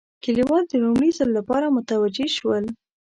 [0.23, 2.63] کلیوال د لومړي ځل لپاره متوجه شول.